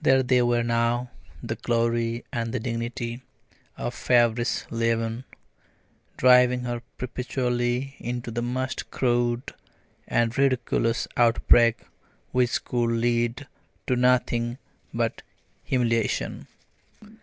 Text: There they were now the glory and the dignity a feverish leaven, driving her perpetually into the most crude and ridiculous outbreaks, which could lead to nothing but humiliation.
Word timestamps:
There 0.00 0.22
they 0.22 0.40
were 0.40 0.62
now 0.62 1.10
the 1.42 1.56
glory 1.56 2.24
and 2.32 2.54
the 2.54 2.58
dignity 2.58 3.20
a 3.76 3.90
feverish 3.90 4.62
leaven, 4.70 5.24
driving 6.16 6.60
her 6.62 6.80
perpetually 6.96 7.94
into 7.98 8.30
the 8.30 8.40
most 8.40 8.90
crude 8.90 9.52
and 10.06 10.38
ridiculous 10.38 11.06
outbreaks, 11.18 11.84
which 12.32 12.64
could 12.64 12.92
lead 12.92 13.46
to 13.86 13.94
nothing 13.94 14.56
but 14.94 15.20
humiliation. 15.64 16.46